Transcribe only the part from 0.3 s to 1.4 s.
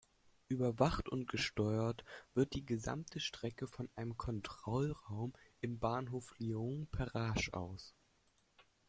Überwacht und